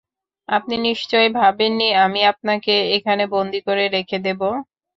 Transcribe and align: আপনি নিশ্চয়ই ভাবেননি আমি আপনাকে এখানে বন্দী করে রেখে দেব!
আপনি 0.49 0.75
নিশ্চয়ই 0.85 1.29
ভাবেননি 1.37 1.87
আমি 2.05 2.21
আপনাকে 2.31 2.73
এখানে 2.97 3.23
বন্দী 3.33 3.59
করে 3.67 3.83
রেখে 3.95 4.17
দেব! 4.25 4.41